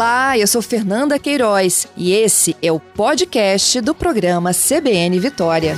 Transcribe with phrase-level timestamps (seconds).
[0.00, 5.76] Olá, eu sou Fernanda Queiroz e esse é o podcast do programa CBN Vitória.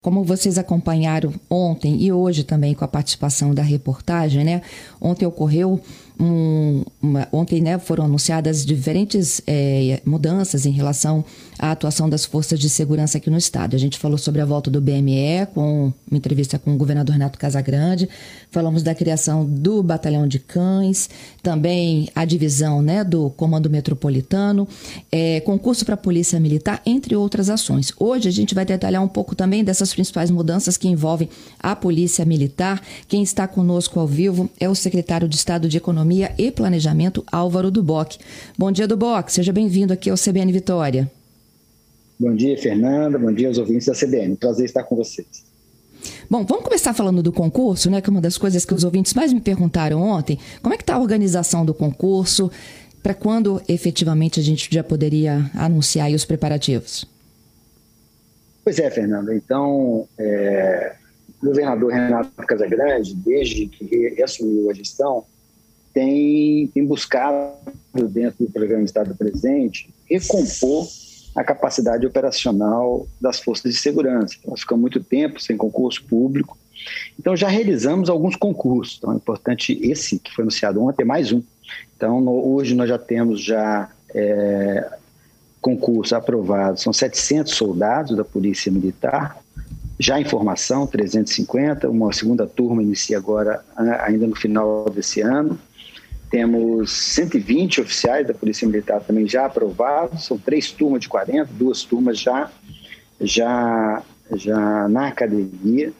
[0.00, 4.62] Como vocês acompanharam ontem e hoje também com a participação da reportagem, né?
[5.00, 5.80] Ontem ocorreu
[6.20, 11.24] um, uma, ontem né, foram anunciadas diferentes é, mudanças em relação
[11.58, 13.74] à atuação das forças de segurança aqui no estado.
[13.74, 17.38] A gente falou sobre a volta do BME, com uma entrevista com o governador Renato
[17.38, 18.06] Casagrande,
[18.50, 21.08] falamos da criação do Batalhão de Cães,
[21.42, 24.68] também a divisão né, do Comando Metropolitano,
[25.10, 27.92] é, concurso para a Polícia Militar, entre outras ações.
[27.98, 32.26] Hoje a gente vai detalhar um pouco também dessas principais mudanças que envolvem a Polícia
[32.26, 32.82] Militar.
[33.08, 37.24] Quem está conosco ao vivo é o secretário de Estado de Economia Economia e Planejamento,
[37.30, 38.18] Álvaro Duboc.
[38.58, 39.30] Bom dia, Duboc.
[39.30, 41.08] Seja bem-vindo aqui ao CBN Vitória.
[42.18, 43.16] Bom dia, Fernanda.
[43.16, 44.34] Bom dia aos ouvintes da CBN.
[44.34, 45.44] Prazer estar com vocês.
[46.28, 48.00] Bom, vamos começar falando do concurso, né?
[48.00, 50.36] Que é uma das coisas que os ouvintes mais me perguntaram ontem.
[50.60, 52.50] Como é que está a organização do concurso?
[53.00, 57.06] Para quando efetivamente a gente já poderia anunciar os preparativos?
[58.64, 59.32] Pois é, Fernanda.
[59.32, 60.96] Então, é,
[61.40, 65.24] o governador Renato Casagrande, desde que assumiu a gestão,
[65.92, 67.52] tem, tem buscado,
[68.10, 70.86] dentro do programa Estado Presente, recompor
[71.34, 74.36] a capacidade operacional das forças de segurança.
[74.46, 76.56] Nós ficamos muito tempo sem concurso público,
[77.18, 78.96] então já realizamos alguns concursos.
[78.98, 81.42] Então é importante esse que foi anunciado ontem, mais um.
[81.96, 84.90] Então no, hoje nós já temos já é,
[85.60, 89.36] concurso aprovado, são 700 soldados da Polícia Militar,
[89.98, 95.58] já em formação, 350, uma segunda turma inicia agora, ainda no final desse ano.
[96.30, 101.82] Temos 120 oficiais da Polícia Militar também já aprovados, são três turmas de 40, duas
[101.82, 102.48] turmas já,
[103.20, 104.00] já,
[104.36, 105.92] já na academia.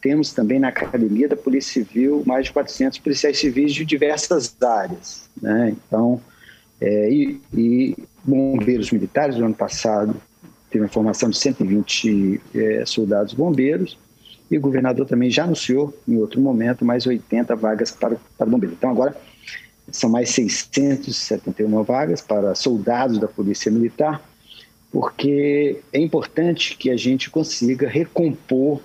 [0.00, 5.28] Temos também na academia da Polícia Civil mais de 400 policiais civis de diversas áreas.
[5.40, 5.74] Né?
[5.86, 6.20] Então,
[6.80, 10.14] é, e, e, bombeiros militares, no ano passado,
[10.70, 13.98] teve uma formação de 120 é, soldados bombeiros,
[14.50, 18.76] e o governador também já anunciou, em outro momento, mais 80 vagas para, para bombeiros.
[18.76, 19.16] Então, agora
[19.92, 24.20] são mais 671 vagas para soldados da Polícia Militar,
[24.90, 28.80] porque é importante que a gente consiga recompor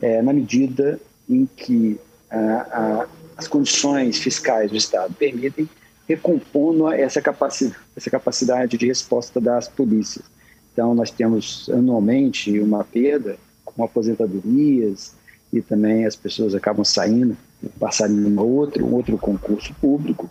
[0.00, 1.98] é, na medida em que
[2.30, 3.06] a, a,
[3.36, 5.68] as condições fiscais do Estado permitem,
[6.08, 10.24] recompondo essa capacidade, essa capacidade de resposta das polícias.
[10.72, 15.14] Então, nós temos anualmente uma perda com aposentadorias
[15.52, 17.36] e também as pessoas acabam saindo,
[17.78, 20.28] passarem em outro, outro concurso público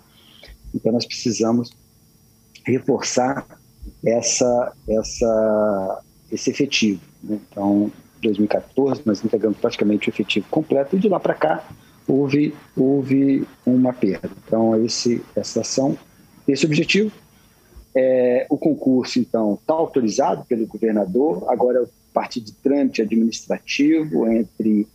[0.74, 1.72] então, nós precisamos
[2.66, 3.46] reforçar
[4.06, 6.02] essa, essa,
[6.32, 7.02] esse efetivo.
[7.24, 7.40] Né?
[7.52, 7.92] Então,
[8.22, 11.68] 2014, nós entregamos praticamente o efetivo completo, e de lá para cá
[12.08, 14.30] houve, houve uma perda.
[14.46, 15.98] Então, esse, essa ação,
[16.48, 17.12] esse objetivo.
[17.96, 24.88] É, o concurso, então, está autorizado pelo governador, agora é parte de trâmite administrativo entre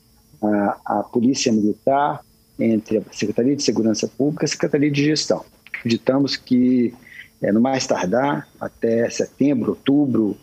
[0.43, 2.25] a, a Polícia Militar,
[2.59, 5.45] entre a Secretaria de Segurança Pública e a Secretaria de Gestão.
[5.79, 6.93] Acreditamos que,
[7.41, 10.37] é, no mais tardar, até setembro, outubro,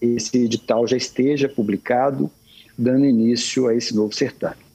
[0.00, 2.30] esse edital já esteja publicado,
[2.76, 4.68] dando início a esse novo certame.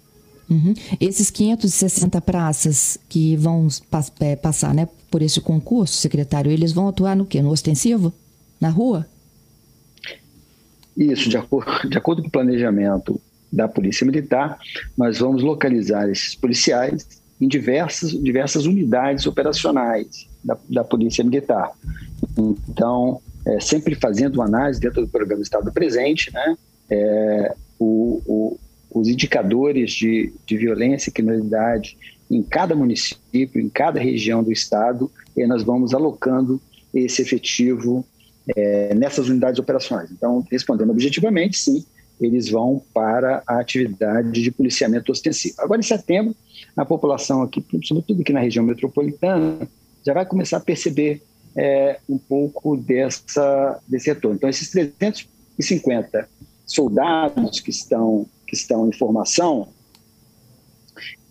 [0.49, 0.73] Uhum.
[0.99, 3.67] Esses 560 praças que vão
[4.19, 7.41] é, passar né, por esse concurso, secretário, eles vão atuar no quê?
[7.41, 8.13] No ostensivo?
[8.59, 9.07] Na rua?
[10.95, 13.19] Isso, de acordo, de acordo com o planejamento
[13.51, 14.59] da Polícia Militar,
[14.97, 17.07] nós vamos localizar esses policiais
[17.43, 21.71] em diversas, diversas unidades operacionais da, da Polícia Militar.
[22.69, 26.57] Então, é, sempre fazendo uma análise dentro do programa Estado Presente, né,
[26.89, 28.59] é, o, o,
[28.91, 31.97] os indicadores de, de violência e criminalidade
[32.31, 36.61] em cada município, em cada região do Estado, e nós vamos alocando
[36.93, 38.05] esse efetivo
[38.55, 40.09] é, nessas unidades operacionais.
[40.11, 41.85] Então, respondendo objetivamente, sim,
[42.21, 45.55] eles vão para a atividade de policiamento ostensivo.
[45.59, 46.35] Agora, em setembro,
[46.75, 49.67] a população aqui, sobretudo aqui na região metropolitana,
[50.05, 51.21] já vai começar a perceber
[51.55, 54.37] é, um pouco dessa, desse retorno.
[54.37, 56.27] Então, esses 350
[56.65, 59.67] soldados que estão, que estão em formação,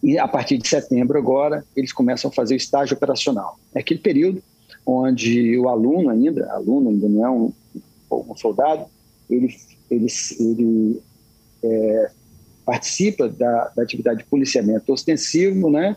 [0.03, 3.59] e a partir de setembro agora, eles começam a fazer o estágio operacional.
[3.75, 4.43] É aquele período
[4.85, 7.53] onde o aluno ainda, aluno ainda não é um,
[8.11, 8.87] um soldado,
[9.31, 9.55] ele,
[9.89, 10.07] ele,
[10.41, 11.03] ele
[11.63, 12.11] é,
[12.65, 15.97] participa da, da, atividade de policiamento ostensivo, né,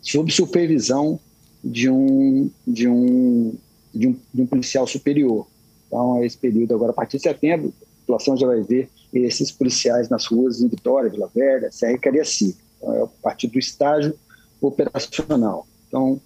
[0.00, 1.18] sob supervisão
[1.62, 3.54] de um, de um,
[3.94, 5.46] de um, de um policial superior.
[5.86, 10.26] Então, esse período agora, a partir de setembro, população já vai ver esses policiais nas
[10.26, 12.58] ruas em Vitória, Vila Velha, Serra e Cariacica.
[12.78, 14.14] Então, é a partir do estágio
[14.60, 15.66] operacional.
[15.88, 16.20] Então,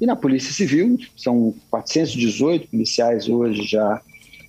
[0.00, 4.00] e na Polícia Civil, são 418 policiais hoje já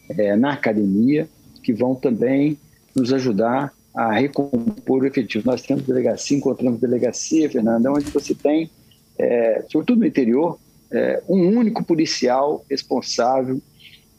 [0.10, 1.28] é, na academia,
[1.64, 2.58] que vão também
[2.96, 5.46] nos ajudar a recompor o efetivo.
[5.46, 8.70] Nós temos delegacia, encontramos delegacia, Fernanda, onde você tem,
[9.18, 10.60] é, sobretudo no interior,
[10.92, 13.62] é, um único policial responsável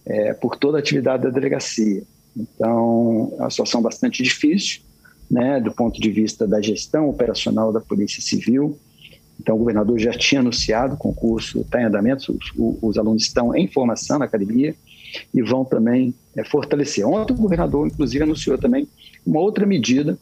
[0.07, 2.03] é, por toda a atividade da delegacia.
[2.37, 4.81] Então, é uma situação bastante difícil,
[5.31, 8.79] né, do ponto de vista da gestão operacional da Polícia Civil.
[9.39, 13.55] Então, o governador já tinha anunciado o concurso, está em andamento, os, os alunos estão
[13.55, 14.75] em formação na academia
[15.33, 17.07] e vão também é, fortalecer.
[17.07, 18.89] Ontem, o governador, inclusive, anunciou também
[19.27, 20.19] uma outra medida,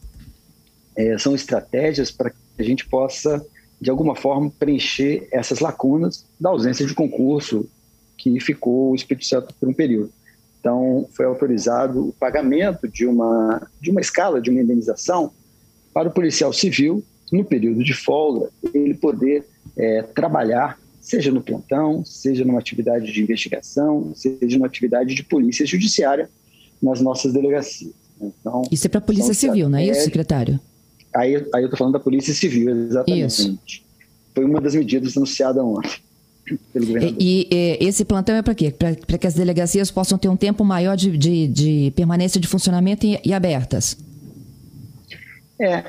[0.97, 3.45] é, são estratégias para que a gente possa,
[3.81, 7.69] de alguma forma, preencher essas lacunas da ausência de concurso
[8.17, 10.13] que ficou o Espírito Santo por um período.
[10.59, 15.31] Então, foi autorizado o pagamento de uma, de uma escala, de uma indenização
[15.95, 19.45] para o policial civil, no período de folga, ele poder
[19.77, 25.65] é, trabalhar, seja no plantão, seja numa atividade de investigação, seja numa atividade de polícia
[25.65, 26.29] judiciária
[26.83, 27.93] nas nossas delegacias.
[28.21, 30.61] Então, isso é para a Polícia Civil, não é isso, secretário?
[31.17, 33.27] Aí, aí eu estou falando da Polícia Civil, exatamente.
[33.27, 33.59] Isso.
[34.35, 35.91] Foi uma das medidas anunciadas ontem.
[37.21, 38.71] E, e, esse plantão é para quê?
[38.71, 43.05] Para que as delegacias possam ter um tempo maior de, de, de permanência de funcionamento
[43.05, 43.99] e, e, abertas?
[45.61, 45.85] É.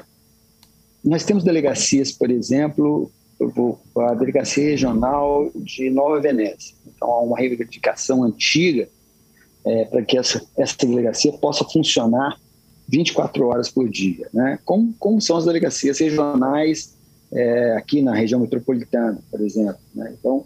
[1.02, 3.10] Nós temos delegacias, por exemplo,
[3.48, 6.76] vou, a Delegacia Regional de Nova Venécia.
[6.86, 8.90] Então, há uma reivindicação antiga
[9.66, 12.38] é, para que essa, essa delegacia possa funcionar
[12.88, 14.60] 24 horas por dia, né?
[14.66, 16.98] Como, como são as delegacias regionais
[17.32, 19.80] é, aqui na região metropolitana, por exemplo.
[19.94, 20.16] Né?
[20.20, 20.46] Então,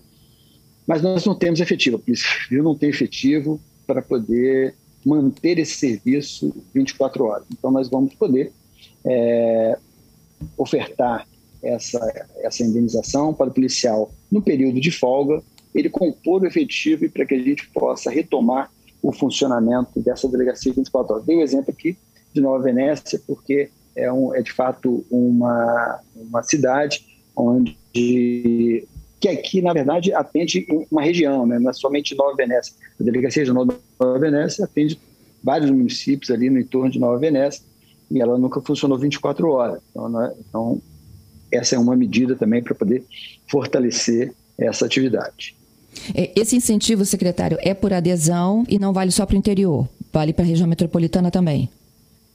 [0.85, 4.75] mas nós não temos efetivo, a Polícia Civil não tem efetivo para poder
[5.05, 7.45] manter esse serviço 24 horas.
[7.51, 8.51] Então, nós vamos poder
[9.05, 9.77] é,
[10.57, 11.25] ofertar
[11.63, 15.41] essa, essa indenização para o policial no período de folga,
[15.73, 18.69] ele compor o efetivo para que a gente possa retomar
[19.01, 21.25] o funcionamento dessa delegacia 24 horas.
[21.25, 21.97] Dei o um exemplo aqui
[22.33, 27.05] de Nova Venécia, porque é, um, é de fato uma, uma cidade
[27.35, 31.57] onde que aqui, na verdade, atende uma região, né?
[31.57, 32.75] não é somente Nova Venécia.
[32.99, 34.99] A Delegacia Regional de Nova Venécia atende
[35.41, 37.63] vários municípios ali no entorno de Nova Venécia
[38.11, 39.81] e ela nunca funcionou 24 horas.
[39.91, 40.81] Então, é, então
[41.53, 43.03] essa é uma medida também para poder
[43.47, 45.55] fortalecer essa atividade.
[46.15, 50.33] É, esse incentivo, secretário, é por adesão e não vale só para o interior, vale
[50.33, 51.69] para a região metropolitana também?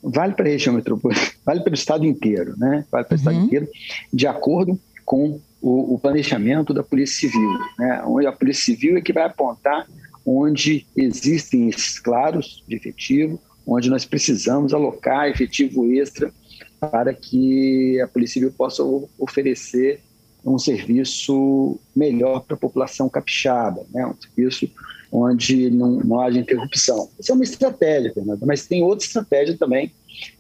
[0.03, 2.85] vale para a região metropolitana, vale para o estado inteiro, né?
[2.91, 3.45] Vale para o estado uhum.
[3.45, 3.69] inteiro,
[4.13, 8.03] de acordo com o, o, planejamento da Polícia Civil, né?
[8.07, 9.87] Onde a Polícia Civil é que vai apontar
[10.25, 16.33] onde existem esses claros de efetivo, onde nós precisamos alocar efetivo extra
[16.81, 18.83] para que a Polícia Civil possa
[19.19, 20.01] oferecer
[20.45, 24.07] um serviço melhor para a população capixaba, né?
[24.07, 24.71] um serviço
[25.11, 27.09] onde não, não haja interrupção.
[27.19, 29.93] Isso é uma estratégia, Fernanda, mas tem outra estratégia também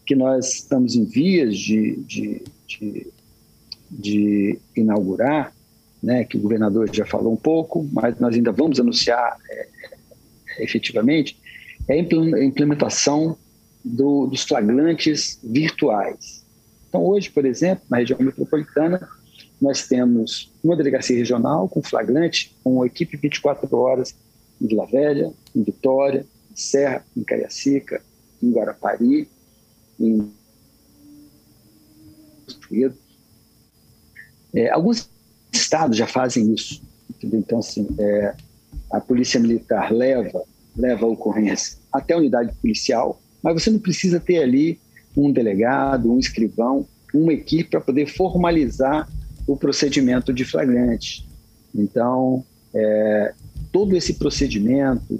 [0.06, 3.06] que nós estamos em vias de, de, de,
[3.90, 5.52] de inaugurar,
[6.02, 9.68] né, que o governador já falou um pouco, mas nós ainda vamos anunciar é,
[10.60, 11.36] efetivamente,
[11.88, 13.36] é a implementação
[13.88, 16.44] do, dos flagrantes virtuais.
[16.88, 19.08] Então, hoje, por exemplo, na região metropolitana,
[19.60, 24.14] nós temos uma delegacia regional com flagrante, com equipe 24 horas
[24.60, 28.02] em Vila Velha, em Vitória, em Serra, em Cariacica,
[28.42, 29.28] em Guarapari,
[29.98, 30.32] em
[34.54, 35.10] é, alguns
[35.52, 36.82] estados já fazem isso.
[37.22, 38.34] Então, assim, é,
[38.90, 40.42] a polícia militar leva,
[40.76, 44.78] leva a ocorrência até a unidade policial, mas você não precisa ter ali
[45.16, 49.08] um delegado, um escrivão, uma equipe para poder formalizar
[49.46, 51.26] o procedimento de flagrante.
[51.74, 53.32] Então, é,
[53.72, 55.18] todo esse procedimento,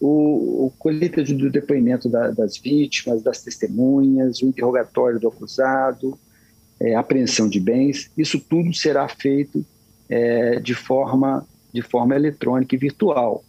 [0.00, 6.18] o, o colheita do depoimento da, das vítimas, das testemunhas, o interrogatório do acusado,
[6.80, 9.64] é, apreensão de bens, isso tudo será feito
[10.08, 13.44] é, de, forma, de forma eletrônica e virtual.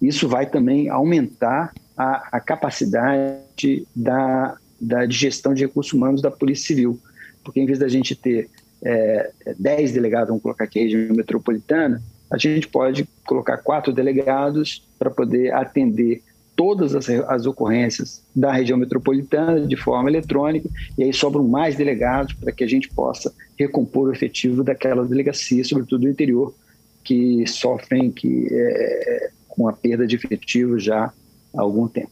[0.00, 6.30] Isso vai também aumentar a, a capacidade da, da, de gestão de recursos humanos da
[6.30, 7.00] Polícia Civil,
[7.42, 8.48] porque em vez da gente ter
[8.82, 12.00] é, 10 delegados, vamos colocar aqui a região metropolitana,
[12.30, 16.22] a gente pode colocar quatro delegados para poder atender
[16.54, 22.32] todas as, as, ocorrências da região metropolitana de forma eletrônica, e aí sobram mais delegados
[22.34, 26.54] para que a gente possa recompor o efetivo daquela delegacia, sobretudo do interior,
[27.02, 31.12] que sofrem que, é, com a perda de efetivo já
[31.54, 32.10] há algum tempo.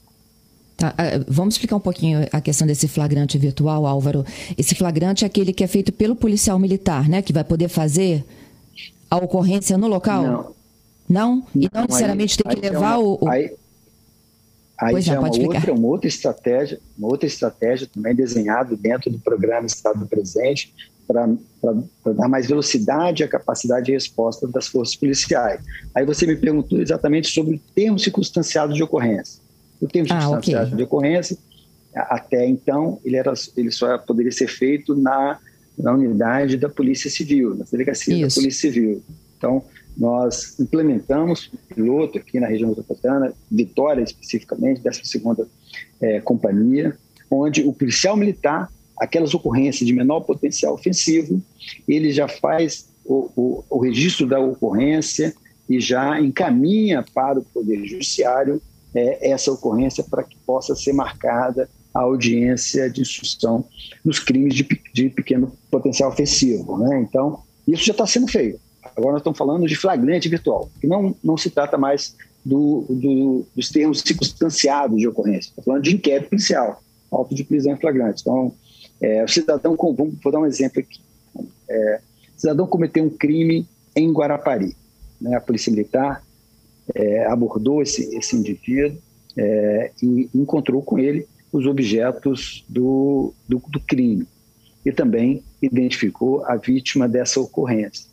[0.76, 4.24] Tá, ah, vamos explicar um pouquinho a questão desse flagrante virtual, Álvaro.
[4.58, 7.22] Esse flagrante é aquele que é feito pelo policial militar, né?
[7.22, 8.24] Que vai poder fazer
[9.10, 10.22] a ocorrência no local?
[10.22, 10.56] Não.
[11.08, 11.46] Não?
[11.54, 13.28] E não, não necessariamente aí, tem que levar é uma, o.
[13.28, 13.52] Aí,
[14.78, 19.10] aí pois já é uma outra, uma outra estratégia, uma outra estratégia também desenhada dentro
[19.10, 20.74] do programa Estado Presente
[21.06, 21.28] para
[22.14, 25.60] dar mais velocidade à capacidade de resposta das forças policiais.
[25.94, 29.40] Aí você me perguntou exatamente sobre o termo circunstanciado de ocorrência.
[29.80, 30.76] O termo ah, circunstanciado okay.
[30.76, 31.38] de ocorrência,
[31.94, 35.38] até então, ele, era, ele só poderia ser feito na,
[35.78, 38.36] na unidade da Polícia Civil, na delegacia Isso.
[38.36, 39.02] da Polícia Civil.
[39.36, 39.64] Então,
[39.96, 45.46] nós implementamos o piloto aqui na região metropolitana, Vitória especificamente, 12ª
[46.00, 46.96] é, Companhia,
[47.30, 51.42] onde o policial militar, aquelas ocorrências de menor potencial ofensivo,
[51.86, 55.34] ele já faz o, o, o registro da ocorrência
[55.68, 58.60] e já encaminha para o Poder Judiciário
[58.94, 63.64] é, essa ocorrência para que possa ser marcada a audiência de instrução
[64.04, 66.78] nos crimes de, de pequeno potencial ofensivo.
[66.78, 67.00] Né?
[67.08, 68.60] Então, isso já está sendo feito.
[68.96, 73.46] Agora nós estamos falando de flagrante virtual, que não, não se trata mais do, do,
[73.54, 75.48] dos termos circunstanciados de ocorrência.
[75.48, 78.22] Estamos falando de inquérito policial, auto de prisão em flagrante.
[78.22, 78.54] Então,
[79.00, 81.00] é, o cidadão, vou dar um exemplo aqui.
[81.68, 82.00] É,
[82.36, 84.76] o cidadão cometeu um crime em Guarapari.
[85.20, 85.36] Né?
[85.36, 86.22] A Polícia Militar
[86.94, 88.98] é, abordou esse, esse indivíduo
[89.36, 94.26] é, e encontrou com ele os objetos do, do, do crime
[94.84, 98.06] e também identificou a vítima dessa ocorrência.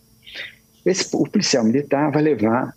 [0.86, 2.76] Esse, o policial militar vai levar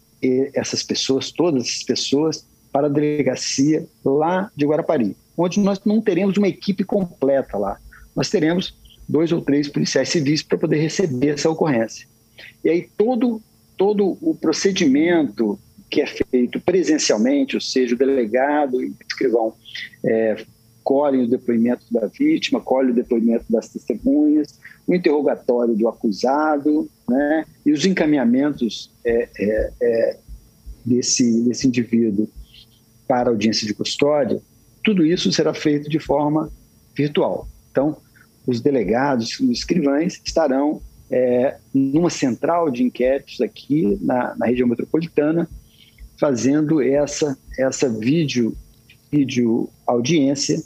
[0.54, 6.36] essas pessoas, todas essas pessoas, para a delegacia lá de Guarapari, onde nós não teremos
[6.36, 7.78] uma equipe completa lá.
[8.16, 8.74] Nós teremos
[9.08, 12.08] dois ou três policiais civis para poder receber essa ocorrência.
[12.64, 13.40] E aí todo,
[13.76, 15.58] todo o procedimento
[15.88, 19.54] que é feito presencialmente, ou seja, o delegado e o escrivão
[20.04, 20.44] é,
[20.82, 27.44] colhem o depoimento da vítima, colhem o depoimento das testemunhas, o interrogatório do acusado, né,
[27.64, 30.18] e os encaminhamentos é, é, é,
[30.84, 32.28] desse, desse indivíduo
[33.06, 34.40] para audiência de custódia,
[34.84, 36.50] tudo isso será feito de forma
[36.96, 37.48] virtual.
[37.70, 37.96] Então,
[38.46, 45.48] os delegados, os escrivães estarão é, numa central de inquéritos aqui na, na região metropolitana,
[46.18, 48.56] fazendo essa, essa vídeo,
[49.10, 50.62] vídeo audiência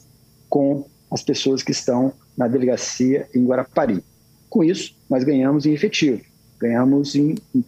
[0.49, 4.03] com as pessoas que estão na delegacia em Guarapari.
[4.49, 6.21] Com isso, nós ganhamos em efetivo,
[6.59, 7.65] ganhamos em, em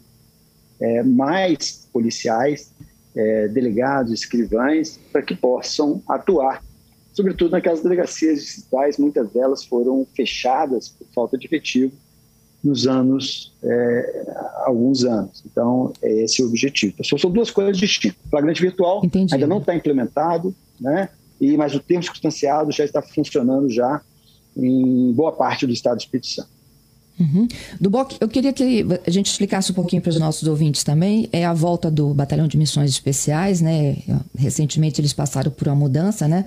[0.81, 2.73] é, mais policiais,
[3.15, 6.63] é, delegados, escrivães, para que possam atuar,
[7.13, 11.93] sobretudo naquelas delegacias distritais, muitas delas foram fechadas por falta de efetivo
[12.63, 14.25] nos anos, é,
[14.65, 15.43] alguns anos.
[15.45, 16.95] Então, é esse o objetivo.
[16.99, 18.19] Então, são duas coisas distintas.
[18.25, 19.35] O flagrante virtual Entendi.
[19.35, 21.09] ainda não está implementado, né?
[21.41, 24.01] E, mas o termo circunstanciado já está funcionando já
[24.57, 26.62] em boa parte do estado do Espírito Santo.
[27.19, 27.47] Uhum.
[27.81, 31.29] Do BOC, eu queria que a gente explicasse um pouquinho para os nossos ouvintes também,
[31.33, 33.99] é a volta do Batalhão de Missões Especiais, né?
[34.37, 36.45] Recentemente eles passaram por uma mudança, né?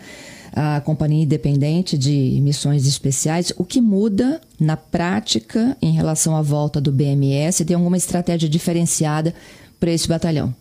[0.54, 3.54] A Companhia Independente de Missões Especiais.
[3.58, 7.64] O que muda na prática em relação à volta do BMS?
[7.64, 9.34] Tem alguma estratégia diferenciada
[9.80, 10.54] para esse batalhão?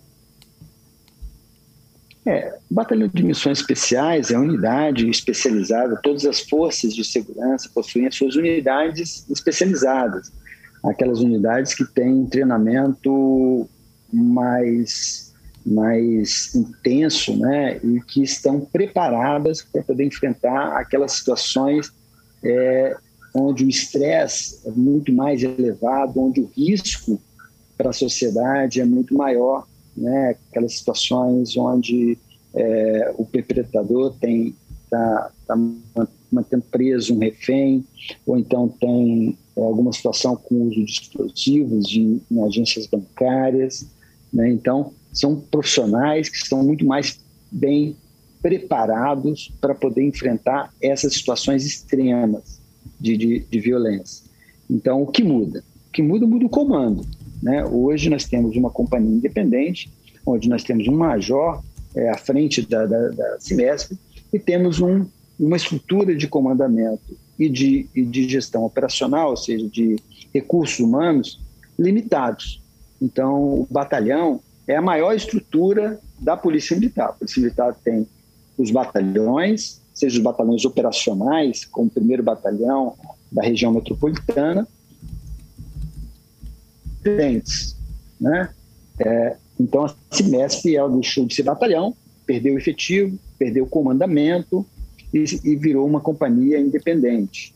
[2.26, 7.68] É, o Batalhão de Missões Especiais é uma unidade especializada, todas as forças de segurança
[7.74, 10.32] possuem as suas unidades especializadas,
[10.82, 13.68] aquelas unidades que têm treinamento
[14.10, 15.34] mais,
[15.66, 21.92] mais intenso né, e que estão preparadas para poder enfrentar aquelas situações
[22.42, 22.96] é,
[23.34, 27.20] onde o estresse é muito mais elevado, onde o risco
[27.76, 29.66] para a sociedade é muito maior
[29.96, 30.36] né?
[30.50, 32.18] Aquelas situações onde
[32.54, 35.56] é, o perpetrador tem está tá
[36.30, 37.84] mantendo preso um refém,
[38.26, 43.86] ou então tem é, alguma situação com uso de explosivos de, em agências bancárias.
[44.32, 44.50] Né?
[44.50, 47.20] Então, são profissionais que estão muito mais
[47.50, 47.96] bem
[48.42, 52.60] preparados para poder enfrentar essas situações extremas
[53.00, 54.24] de, de, de violência.
[54.68, 55.64] Então, o que muda?
[55.88, 57.06] O que muda, muda o comando.
[57.44, 57.62] Né?
[57.62, 59.92] Hoje nós temos uma companhia independente,
[60.24, 61.62] onde nós temos um major
[61.94, 63.36] é, à frente da, da, da
[64.32, 65.04] e temos um,
[65.38, 69.96] uma estrutura de comandamento e de, e de gestão operacional, ou seja, de
[70.32, 71.38] recursos humanos
[71.78, 72.62] limitados.
[73.00, 77.10] Então, o batalhão é a maior estrutura da Polícia Militar.
[77.10, 78.06] A Polícia Militar tem
[78.56, 82.94] os batalhões, seja os batalhões operacionais, como o primeiro batalhão
[83.30, 84.66] da região metropolitana,
[88.20, 88.50] né?
[88.98, 91.94] É, então, a CIMESP ela deixou de ser batalhão
[92.26, 94.66] perdeu o efetivo, perdeu o comandamento
[95.12, 97.54] e, e virou uma companhia independente.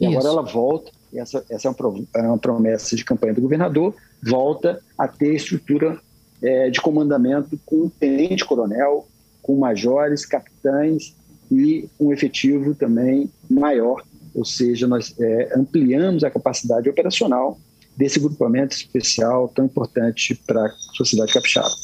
[0.00, 0.18] E Isso.
[0.18, 5.06] agora ela volta, essa, essa é, é uma promessa de campanha do governador, volta a
[5.06, 5.98] ter estrutura
[6.42, 9.06] é, de comandamento com tenente-coronel,
[9.42, 11.14] com majores, capitães
[11.50, 14.02] e um efetivo também maior,
[14.34, 17.58] ou seja, nós é, ampliamos a capacidade operacional
[17.96, 21.74] desse grupamento especial tão importante para a sociedade capixaba.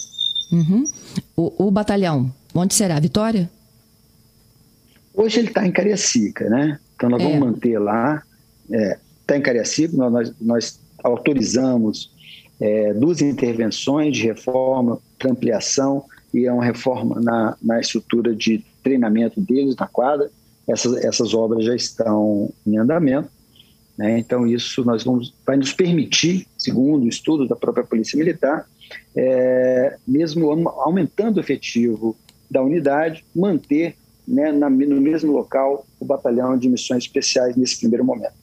[0.52, 0.84] Uhum.
[1.34, 3.00] O, o, batalhão, onde será?
[3.00, 3.50] Vitória?
[5.14, 6.78] Hoje ele está em Cariacica, né?
[6.94, 7.24] Então nós é.
[7.24, 8.22] vamos manter lá.
[8.64, 12.12] Está é, tá em Cariacica, nós, nós autorizamos
[12.60, 18.64] é, duas intervenções de reforma para ampliação e é uma reforma na, na estrutura de
[18.82, 20.30] treinamento deles na quadra.
[20.68, 23.28] Essas, essas obras já estão em andamento.
[24.02, 24.18] Né?
[24.18, 28.66] Então, isso nós vamos, vai nos permitir, segundo o estudo da própria Polícia Militar,
[29.14, 32.16] é, mesmo aumentando o efetivo
[32.50, 33.94] da unidade, manter
[34.26, 38.42] né, na, no mesmo local o batalhão de missões especiais nesse primeiro momento.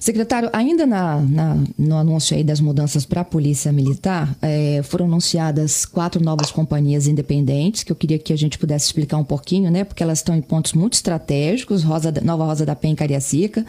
[0.00, 5.06] Secretário, ainda na, na, no anúncio aí das mudanças para a Polícia Militar, é, foram
[5.06, 9.70] anunciadas quatro novas companhias independentes, que eu queria que a gente pudesse explicar um pouquinho,
[9.70, 9.84] né?
[9.84, 13.64] Porque elas estão em pontos muito estratégicos, Rosa, Nova Rosa da Penha e Cariacica,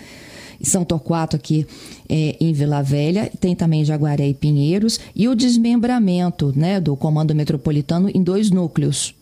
[0.66, 1.68] são Torquato aqui
[2.10, 7.36] é, em Vila Velha, tem também Jaguaré e Pinheiros, e o desmembramento né, do Comando
[7.36, 9.16] Metropolitano em dois núcleos.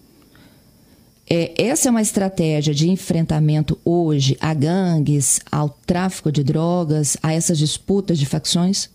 [1.28, 7.34] É, essa é uma estratégia de enfrentamento hoje a gangues, ao tráfico de drogas, a
[7.34, 8.90] essas disputas de facções?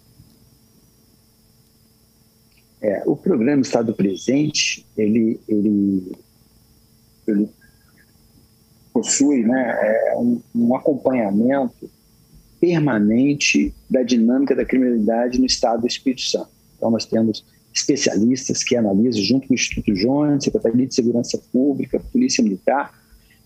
[2.81, 6.17] É, o programa Estado Presente, ele, ele,
[7.27, 7.49] ele
[8.93, 11.91] possui né, é, um, um acompanhamento
[12.61, 16.51] permanente da dinâmica da criminalidade no estado do Espírito Santo.
[16.77, 22.01] Então, nós temos especialistas que analisam, junto com o Instituto Jones, Secretaria de Segurança Pública,
[22.13, 22.93] Polícia Militar,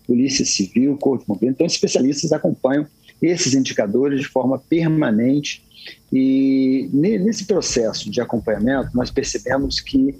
[0.05, 1.55] Polícia Civil, Corpo de Bombeiros.
[1.55, 2.85] Então, especialistas acompanham
[3.21, 5.63] esses indicadores de forma permanente
[6.11, 10.15] e nesse processo de acompanhamento nós percebemos que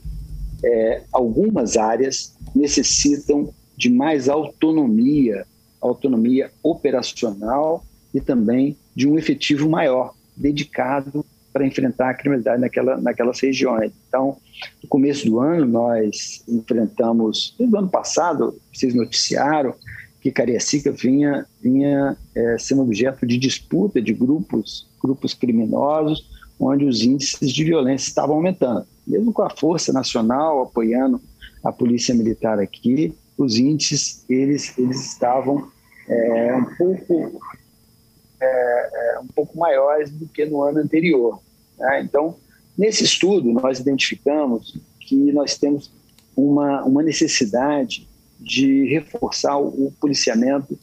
[0.63, 5.45] é, algumas áreas necessitam de mais autonomia,
[5.81, 13.39] autonomia operacional e também de um efetivo maior dedicado para enfrentar a criminalidade naquela, naquelas
[13.39, 13.91] regiões.
[14.07, 14.37] Então,
[14.83, 19.73] no começo do ano, nós enfrentamos, no ano passado, vocês noticiaram
[20.19, 26.27] que Cariacica vinha, vinha é, sendo objeto de disputa de grupos, grupos criminosos,
[26.59, 28.85] onde os índices de violência estavam aumentando.
[29.07, 31.21] Mesmo com a Força Nacional apoiando
[31.63, 35.69] a Polícia Militar aqui, os índices eles, eles estavam
[36.07, 37.39] é, um pouco
[38.45, 41.39] é, é, um pouco maiores do que no ano anterior.
[41.77, 42.01] Né?
[42.01, 42.35] Então,
[42.77, 45.91] nesse estudo, nós identificamos que nós temos
[46.35, 48.07] uma, uma necessidade
[48.39, 50.77] de reforçar o, o policiamento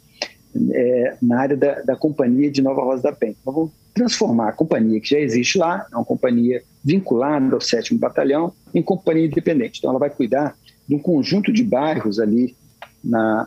[0.72, 3.34] é, na área da, da, companhia de Nova Rosa da Penha.
[3.44, 8.52] Vamos transformar a companhia que já existe lá, é uma companhia vinculada ao 7 Batalhão,
[8.74, 9.78] em companhia independente.
[9.78, 10.56] Então, ela vai cuidar
[10.88, 12.56] de um conjunto de bairros ali
[13.02, 13.46] na,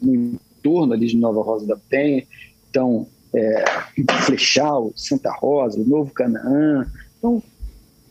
[0.00, 2.24] no entorno ali de Nova Rosa da Penha,
[2.72, 3.64] então, é,
[4.22, 6.86] Flechal, Santa Rosa, Novo Canaã,
[7.18, 7.42] então,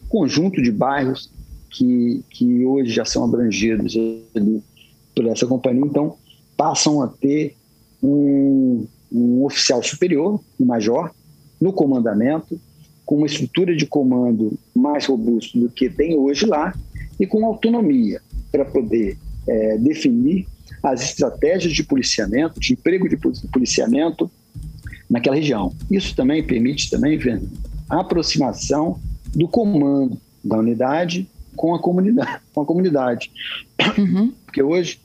[0.07, 1.31] conjunto de bairros
[1.71, 3.97] que, que hoje já são abrangidos
[5.15, 6.15] por essa companhia, então
[6.55, 7.55] passam a ter
[8.03, 11.11] um, um oficial superior, um major,
[11.59, 12.59] no comandamento,
[13.03, 16.71] com uma estrutura de comando mais robusta do que tem hoje lá
[17.19, 18.21] e com autonomia
[18.51, 20.45] para poder é, definir
[20.83, 23.17] as estratégias de policiamento, de emprego de
[23.51, 24.29] policiamento,
[25.11, 25.75] naquela região.
[25.91, 27.41] Isso também permite também ver
[27.89, 28.97] a aproximação
[29.35, 32.39] do comando da unidade com a comunidade.
[32.53, 33.31] Com a comunidade.
[33.97, 34.33] Uhum.
[34.45, 34.99] Porque hoje,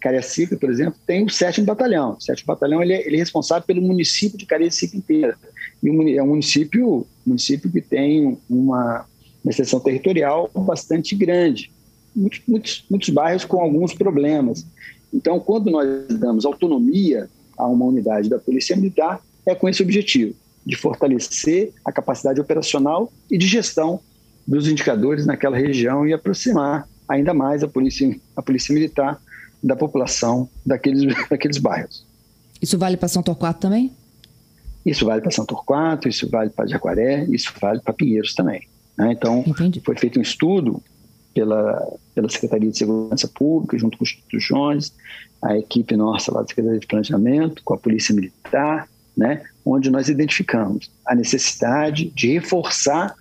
[0.00, 2.16] Cariacica, por exemplo, tem o sétimo batalhão.
[2.18, 5.36] O sétimo batalhão ele é, ele é responsável pelo município de Cariacica inteira.
[5.82, 9.04] E é um município, município que tem uma,
[9.44, 11.70] uma extensão territorial bastante grande.
[12.16, 14.66] Muitos, muitos, muitos bairros com alguns problemas.
[15.12, 20.34] Então, quando nós damos autonomia a uma unidade da Polícia Militar, é com esse objetivo,
[20.64, 24.00] de fortalecer a capacidade operacional e de gestão
[24.46, 29.20] dos indicadores naquela região e aproximar ainda mais a polícia, a polícia militar
[29.62, 32.04] da população daqueles, daqueles bairros.
[32.60, 33.92] Isso vale para São Torquato também?
[34.84, 38.66] Isso vale para São Torquato, isso vale para Jaguaré, isso vale para Pinheiros também.
[38.96, 39.12] Né?
[39.12, 39.80] Então, Entendi.
[39.84, 40.82] foi feito um estudo
[41.34, 44.92] pela, pela Secretaria de Segurança Pública, junto com o Instituto Jones,
[45.42, 50.08] a equipe nossa lá da Secretaria de Planejamento, com a Polícia Militar, né, onde nós
[50.08, 53.14] identificamos a necessidade de reforçar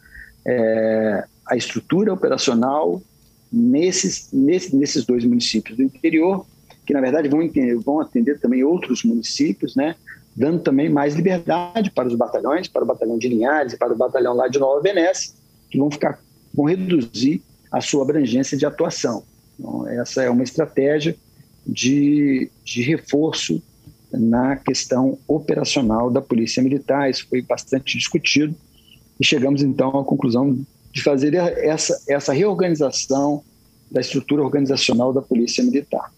[0.45, 3.02] é, a estrutura operacional
[3.52, 6.45] nesses, nesses, nesses dois municípios do interior,
[6.86, 7.39] que na verdade vão,
[7.84, 9.95] vão atender também outros municípios, né?
[10.36, 13.97] dando também mais liberdade para os batalhões, para o batalhão de Linhares e para o
[13.97, 15.34] batalhão lá de Nova Venécia,
[15.69, 16.19] que vão ficar,
[16.54, 19.23] vão reduzir a sua abrangência de atuação.
[19.60, 21.15] Então, essa é uma estratégia
[21.65, 23.62] de, de reforço
[24.12, 27.10] na questão operacional da Polícia Militar.
[27.10, 28.56] Isso foi bastante discutido
[29.19, 30.58] e chegamos então à conclusão
[30.91, 33.43] de fazer essa, essa reorganização
[33.91, 36.12] da estrutura organizacional da Polícia Militar.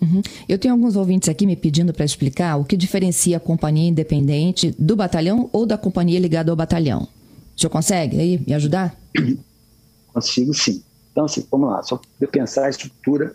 [0.00, 0.22] Uhum.
[0.48, 4.74] Eu tenho alguns ouvintes aqui me pedindo para explicar o que diferencia a companhia independente
[4.78, 7.08] do batalhão ou da companhia ligada ao batalhão.
[7.56, 8.96] O senhor consegue aí me ajudar?
[10.14, 10.82] Consigo sim.
[11.10, 13.34] Então, assim, vamos lá, só para pensar a estrutura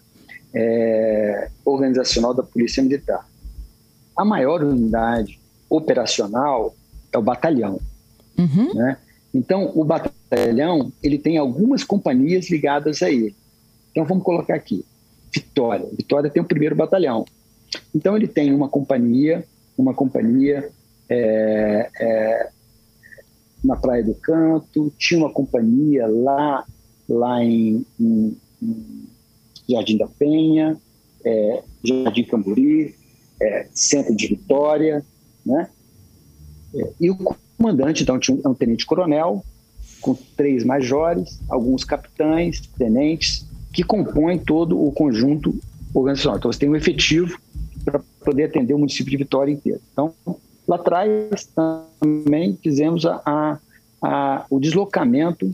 [0.54, 3.28] é, organizacional da Polícia Militar.
[4.16, 6.76] A maior unidade operacional
[7.12, 7.80] é o batalhão.
[8.38, 8.74] Uhum.
[8.74, 8.98] Né?
[9.34, 13.36] Então, o batalhão ele tem algumas companhias ligadas a ele.
[13.92, 14.86] Então, vamos colocar aqui.
[15.34, 15.88] Vitória.
[15.98, 17.26] Vitória tem o primeiro batalhão.
[17.94, 19.44] Então, ele tem uma companhia,
[19.78, 20.70] uma companhia
[21.10, 22.50] é, é,
[23.64, 26.66] na Praia do Canto, tinha uma companhia lá,
[27.10, 29.08] lá em, em, em
[29.68, 30.78] Jardim da Penha,
[31.26, 32.96] é, Jardim Camburi,
[33.44, 35.04] é, Centro de Vitória,
[35.46, 35.70] né?
[36.76, 37.18] É, e o
[37.58, 39.44] comandante, então, tinha um, um tenente-coronel,
[40.02, 45.56] com três majores, alguns capitães, tenentes, que compõem todo o conjunto
[45.94, 46.38] organizacional.
[46.38, 47.38] Então, você tem um efetivo
[47.86, 49.82] para poder atender o município de Vitória inteiro.
[49.92, 50.14] Então,
[50.68, 51.48] lá atrás
[52.00, 53.60] também fizemos a, a,
[54.02, 55.54] a, o deslocamento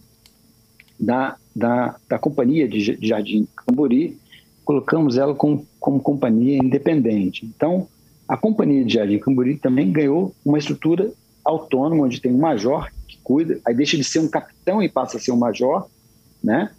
[0.99, 4.17] da, da, da companhia de, de Jardim Camburi,
[4.65, 7.45] colocamos ela como, como companhia independente.
[7.45, 7.87] Então,
[8.27, 11.11] a companhia de Jardim Camburi também ganhou uma estrutura
[11.43, 15.17] autônomo, onde tem um major que cuida, aí deixa de ser um capitão e passa
[15.17, 15.87] a ser um major,
[16.43, 16.69] né?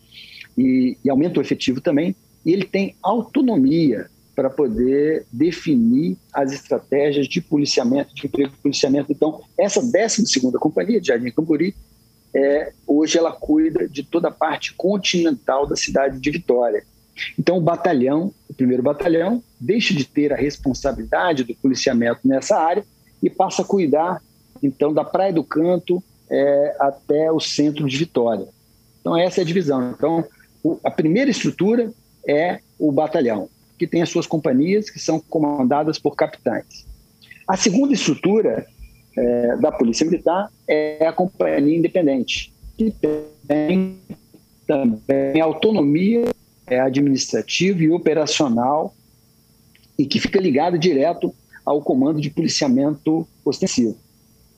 [0.56, 2.14] E, e aumenta o efetivo também.
[2.44, 9.12] E ele tem autonomia para poder definir as estratégias de policiamento, de emprego de policiamento.
[9.12, 11.74] Então, essa 12 companhia de Jardim Camburi,
[12.32, 16.84] é, hoje ela cuida de toda a parte continental da cidade de Vitória.
[17.38, 22.84] Então, o batalhão, primeiro batalhão, deixa de ter a responsabilidade do policiamento nessa área
[23.22, 24.22] e passa a cuidar
[24.62, 28.46] então da Praia do Canto é, até o centro de Vitória.
[29.00, 29.92] Então essa é a divisão.
[29.96, 30.26] Então
[30.62, 31.90] o, a primeira estrutura
[32.28, 36.86] é o batalhão, que tem as suas companhias que são comandadas por capitães.
[37.48, 38.66] A segunda estrutura
[39.16, 42.94] é, da Polícia Militar é a companhia independente, que
[43.48, 43.96] tem
[44.66, 46.26] também autonomia
[46.70, 48.94] é, administrativa e operacional
[49.98, 51.34] e que fica ligada direto
[51.66, 53.96] ao comando de policiamento ostensivo.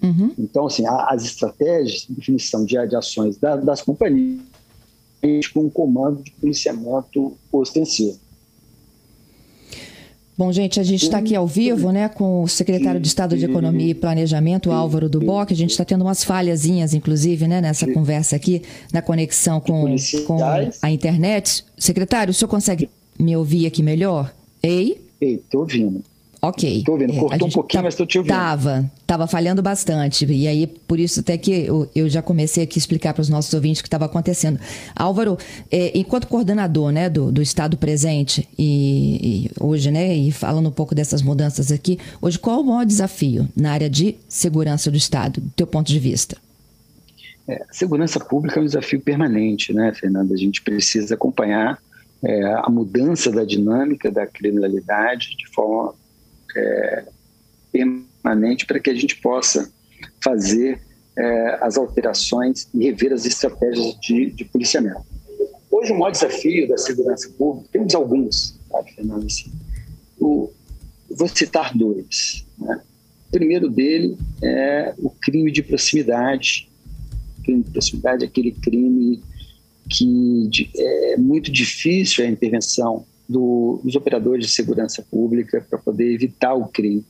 [0.00, 0.32] Uhum.
[0.38, 4.40] Então, assim, as estratégias, definição de, de ações da, das companhias
[5.52, 8.18] com um comando de policiamento ostensivo.
[10.36, 13.44] Bom, gente, a gente está aqui ao vivo, né, com o secretário de Estado de
[13.44, 15.52] Economia e Planejamento, Álvaro Duboc.
[15.52, 19.94] A gente está tendo umas falhazinhas, inclusive, né, nessa conversa aqui, na conexão com,
[20.26, 20.38] com
[20.80, 21.64] a internet.
[21.76, 24.32] Secretário, o senhor consegue me ouvir aqui melhor?
[24.62, 25.00] Ei?
[25.20, 26.02] Ei, estou ouvindo.
[26.44, 26.78] Ok.
[26.78, 28.32] Estou ouvindo, é, cortou um pouquinho, tá, mas estou te ouvindo.
[28.32, 30.26] Tava, tava falhando bastante.
[30.26, 33.28] E aí, por isso até que eu, eu já comecei aqui a explicar para os
[33.28, 34.58] nossos ouvintes o que estava acontecendo.
[34.96, 35.38] Álvaro,
[35.70, 40.72] é, enquanto coordenador né, do, do Estado presente, e, e, hoje, né, e falando um
[40.72, 45.40] pouco dessas mudanças aqui, hoje qual o maior desafio na área de segurança do Estado,
[45.40, 46.36] do teu ponto de vista?
[47.46, 50.34] É, segurança pública é um desafio permanente, né, Fernanda?
[50.34, 51.78] A gente precisa acompanhar
[52.20, 55.94] é, a mudança da dinâmica da criminalidade de forma
[56.56, 57.04] é,
[57.72, 59.70] permanente para que a gente possa
[60.22, 60.80] fazer
[61.16, 65.04] é, as alterações e rever as estratégias de, de, policiamento.
[65.70, 69.26] Hoje, o maior desafio da segurança pública, temos alguns, tá, Fernando?
[69.26, 69.50] Assim,
[70.18, 70.50] o,
[71.10, 72.46] vou citar dois.
[72.58, 72.80] Né?
[73.28, 76.68] O primeiro dele é o crime de proximidade.
[77.38, 79.22] O crime de proximidade é aquele crime
[79.90, 86.54] que é muito difícil a intervenção do, dos operadores de segurança pública para poder evitar
[86.54, 87.04] o crime.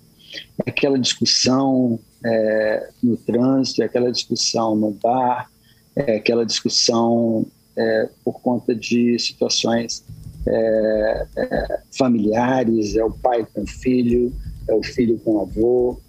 [0.67, 5.51] Aquela discussão é, no trânsito, aquela discussão no bar,
[5.95, 7.45] é aquela discussão
[7.77, 10.05] é, por conta de situações
[10.47, 14.33] é, é, familiares, é o pai com o filho,
[14.69, 16.01] é o filho com o avô,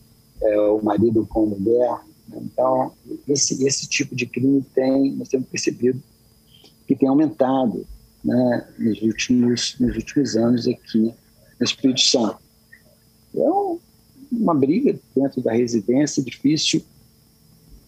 [0.42, 2.00] é o marido com a mulher.
[2.36, 2.92] Então,
[3.28, 6.02] esse, esse tipo de crime tem, nós temos percebido
[6.88, 7.86] que tem aumentado
[8.24, 11.14] né, nos, últimos, nos últimos anos aqui
[11.60, 12.38] na Espírito Santo.
[13.36, 13.50] É
[14.32, 16.84] uma briga dentro da residência difícil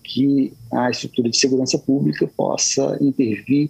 [0.03, 3.69] que a estrutura de segurança pública possa intervir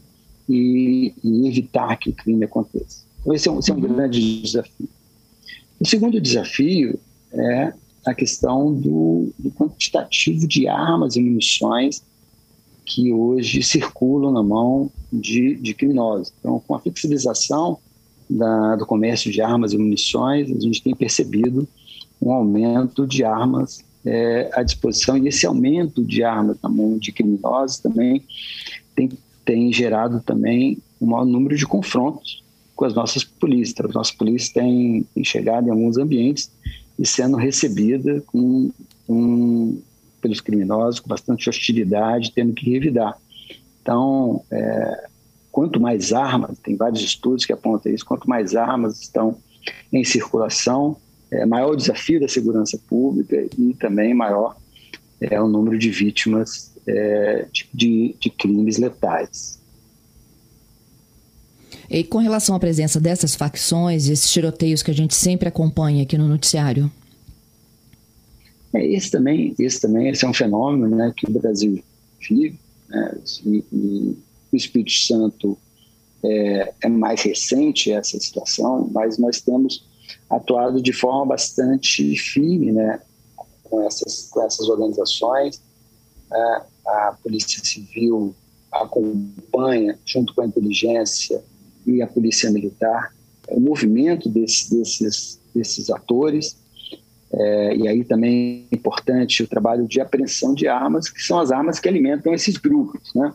[0.50, 3.06] e, e evitar que o crime aconteça.
[3.22, 3.94] Então, esse é um, esse é um uhum.
[3.94, 4.90] grande desafio.
[5.80, 7.00] O segundo desafio
[7.34, 7.74] é
[8.06, 12.04] a questão do, do, quantitativo de armas e munições
[12.86, 16.32] que hoje circulam na mão de, de criminosos.
[16.40, 17.80] Então, com a flexibilização
[18.30, 21.68] da, do comércio de armas e munições, a gente tem percebido
[22.22, 27.12] um aumento de armas é, à disposição e esse aumento de armas na mão de
[27.12, 28.24] criminosos também
[28.96, 29.10] tem,
[29.44, 32.44] tem gerado também um maior número de confrontos
[32.76, 33.86] com as nossas polícias.
[33.86, 36.52] As nossas polícias têm, têm chegado em alguns ambientes
[37.00, 38.72] e sendo recebida com,
[40.26, 43.16] pelos criminosos com bastante hostilidade, tendo que revidar.
[43.80, 45.08] Então, é,
[45.52, 49.38] quanto mais armas, tem vários estudos que apontam isso, quanto mais armas estão
[49.94, 50.98] em circulação,
[51.32, 54.56] é maior o desafio da segurança pública e também maior
[55.22, 59.60] é o número de vítimas é, de, de crimes letais.
[61.88, 66.18] E com relação à presença dessas facções, esses tiroteios que a gente sempre acompanha aqui
[66.18, 66.92] no noticiário?
[68.76, 71.82] É, esse também, esse também esse é um fenômeno né, que o Brasil
[72.20, 72.60] vive,
[72.90, 74.18] né, e, e,
[74.52, 75.58] o Espírito Santo
[76.24, 79.86] é, é, mais recente essa situação, mas nós temos
[80.30, 83.00] atuado de forma bastante firme né,
[83.64, 85.62] com, essas, com essas organizações.
[86.32, 88.36] É, a Polícia Civil
[88.72, 91.42] acompanha, junto com a inteligência
[91.86, 93.14] e a Polícia Militar,
[93.48, 96.58] o movimento desse, desses, desses atores
[97.34, 101.52] é, e aí também é importante o trabalho de apreensão de armas, que são as
[101.52, 103.34] armas que alimentam esses grupos, né?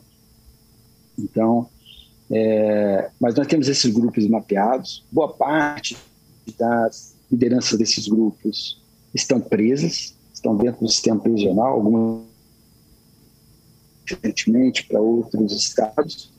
[1.18, 1.68] Então,
[2.30, 5.04] é, mas nós temos esses grupos mapeados.
[5.10, 5.96] Boa parte
[6.58, 8.80] das lideranças desses grupos
[9.12, 12.22] estão presas, estão dentro do sistema prisional, algumas
[14.06, 16.30] recentemente para outros estados.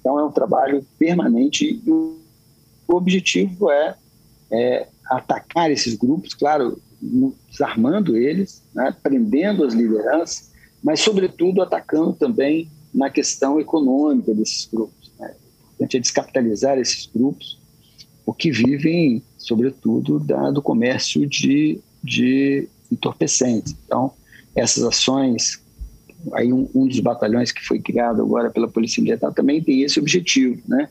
[0.00, 2.18] Então, é um trabalho permanente e o
[2.88, 3.96] objetivo é,
[4.50, 6.80] é atacar esses grupos, claro,
[7.50, 10.50] desarmando eles, né, prendendo as lideranças,
[10.82, 15.10] mas, sobretudo, atacando também na questão econômica desses grupos.
[15.18, 15.34] Né?
[15.80, 17.58] A é descapitalizar esses grupos,
[18.24, 23.74] porque vivem, sobretudo, da, do comércio de, de entorpecentes.
[23.84, 24.12] Então,
[24.54, 25.60] essas ações,
[26.32, 29.98] aí um, um, dos batalhões que foi criado agora pela Polícia Militar também tem esse
[29.98, 30.88] objetivo, né?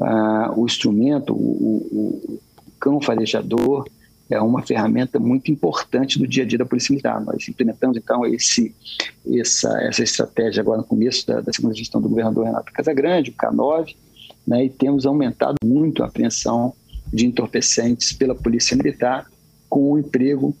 [0.00, 2.40] Ah, o instrumento, o, o,
[2.80, 3.86] cão farejador
[4.30, 7.20] é uma ferramenta muito importante do dia a dia da Polícia Militar.
[7.20, 8.74] Nós implementamos, então, esse,
[9.36, 13.34] essa, essa estratégia agora no começo da, da segunda gestão do governador Renato Casagrande, o
[13.34, 13.96] K9,
[14.46, 16.72] né, e temos aumentado muito a apreensão
[17.12, 19.26] de entorpecentes pela Polícia Militar
[19.68, 20.56] com o emprego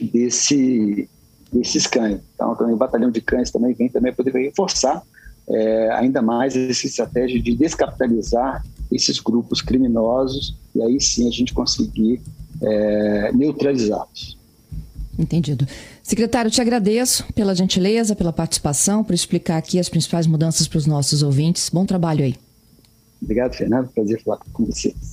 [0.00, 1.08] desse,
[1.52, 2.20] desses cães.
[2.34, 5.00] Então, também o batalhão de cães também vem também poder reforçar
[5.48, 11.52] é, ainda mais essa estratégia de descapitalizar esses grupos criminosos e aí sim a gente
[11.52, 12.20] conseguir
[12.60, 14.36] é, neutralizá-los.
[15.18, 15.66] Entendido.
[16.02, 20.86] Secretário, te agradeço pela gentileza, pela participação, por explicar aqui as principais mudanças para os
[20.86, 21.68] nossos ouvintes.
[21.68, 22.34] Bom trabalho aí.
[23.20, 23.88] Obrigado, Fernando.
[23.88, 25.11] Prazer falar com vocês.